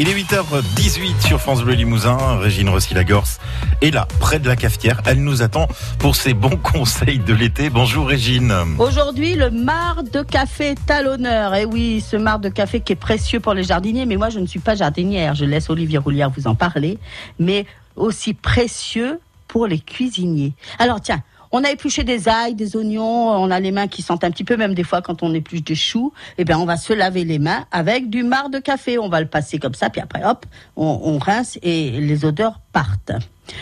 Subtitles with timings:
[0.00, 2.38] Il est 8h18 sur France Bleu Limousin.
[2.38, 3.40] Régine Rossi-Lagorce
[3.82, 5.02] est là, près de la cafetière.
[5.06, 5.66] Elle nous attend
[5.98, 7.68] pour ses bons conseils de l'été.
[7.68, 8.54] Bonjour Régine.
[8.78, 11.56] Aujourd'hui, le marc de café est à l'honneur.
[11.56, 14.06] Et oui, ce marc de café qui est précieux pour les jardiniers.
[14.06, 15.34] Mais moi, je ne suis pas jardinière.
[15.34, 16.96] Je laisse Olivier Roulière vous en parler.
[17.40, 19.18] Mais aussi précieux
[19.48, 20.52] pour les cuisiniers.
[20.78, 24.24] Alors tiens, on a épluché des ails, des oignons, on a les mains qui sentent
[24.24, 26.76] un petit peu, même des fois quand on épluche des choux, eh bien on va
[26.76, 28.98] se laver les mains avec du marc de café.
[28.98, 33.12] On va le passer comme ça, puis après hop, on, rince et les odeurs partent.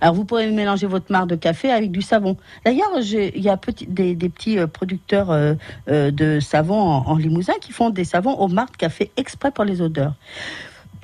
[0.00, 2.36] Alors vous pourrez mélanger votre marc de café avec du savon.
[2.64, 3.58] D'ailleurs, il y a
[3.88, 5.54] des, petits euh, producteurs euh,
[5.88, 9.50] euh, de savon en, en, Limousin qui font des savons au marc de café exprès
[9.50, 10.14] pour les odeurs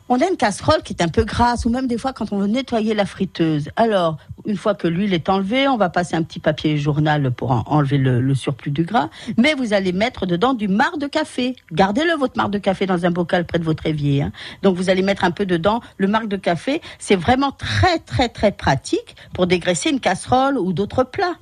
[0.09, 2.39] on a une casserole qui est un peu grasse, ou même des fois quand on
[2.39, 3.71] veut nettoyer la friteuse.
[3.77, 7.51] Alors, une fois que l'huile est enlevée, on va passer un petit papier journal pour
[7.71, 9.11] enlever le, surplus du gras.
[9.39, 11.57] Mais vous allez mettre dedans du marc de café.
[11.73, 14.23] Gardez-le, votre marc de café, dans un bocal près de votre évier.
[14.23, 14.33] Hein.
[14.63, 16.81] Donc, vous allez mettre un peu dedans le marc de café.
[16.99, 21.37] C'est vraiment très, très, très pratique pour dégraisser une casserole ou d'autres plats.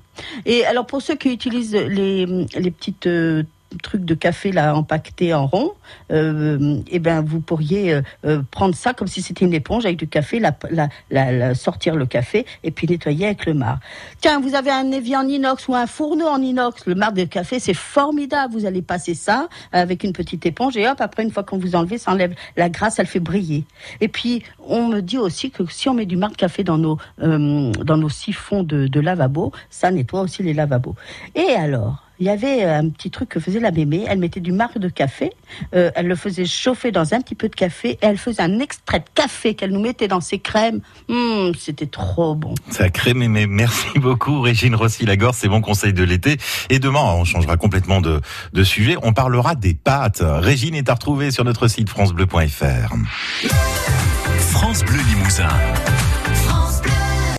[0.45, 3.45] Et alors, pour ceux qui utilisent les, les petites euh,
[3.79, 5.73] truc de café là empaqueté en rond,
[6.11, 9.85] euh, et eh ben vous pourriez euh, euh, prendre ça comme si c'était une éponge
[9.85, 10.55] avec du café, la,
[11.11, 13.83] la, sortir le café et puis nettoyer avec le marc.
[14.21, 17.25] Tiens, vous avez un évier en inox ou un fourneau en inox, le marc de
[17.25, 18.53] café c'est formidable.
[18.53, 21.75] Vous allez passer ça avec une petite éponge et hop après une fois qu'on vous
[21.75, 23.65] enlevez, ça enlève la graisse, elle fait briller.
[24.01, 26.79] Et puis on me dit aussi que si on met du marc de café dans
[26.79, 30.95] nos dans nos siphons de, de lavabo, ça nettoie aussi les lavabos.
[31.35, 34.05] Et alors il y avait euh, un petit truc que faisait la mémé.
[34.09, 35.33] Elle mettait du marc de café,
[35.75, 38.61] euh, elle le faisait chauffer dans un petit peu de café et elle faisait un
[38.61, 40.83] extrait de café qu'elle nous mettait dans ses crèmes.
[41.09, 42.55] Hum, c'était trop bon.
[42.71, 43.49] Ça crée mémé.
[43.49, 46.37] Merci beaucoup Régine Rossi-Lagorce, c'est bon conseil de l'été.
[46.71, 48.21] Et demain, on changera complètement de,
[48.53, 48.95] de sujet.
[49.03, 50.23] On parlera des pâtes.
[50.23, 52.95] Régine est à retrouver sur notre site francebleu.fr.
[54.39, 55.49] France Bleu Limousin.